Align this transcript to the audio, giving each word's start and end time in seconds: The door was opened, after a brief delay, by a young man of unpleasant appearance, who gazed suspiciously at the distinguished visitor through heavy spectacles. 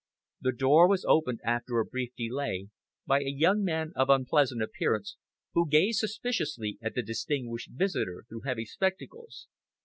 The 0.41 0.51
door 0.53 0.87
was 0.87 1.05
opened, 1.07 1.41
after 1.43 1.77
a 1.77 1.85
brief 1.85 2.13
delay, 2.17 2.69
by 3.05 3.19
a 3.19 3.27
young 3.29 3.63
man 3.63 3.91
of 3.95 4.09
unpleasant 4.09 4.63
appearance, 4.63 5.15
who 5.53 5.69
gazed 5.69 5.99
suspiciously 5.99 6.79
at 6.81 6.95
the 6.95 7.03
distinguished 7.03 7.69
visitor 7.71 8.23
through 8.27 8.41
heavy 8.41 8.65
spectacles. 8.65 9.47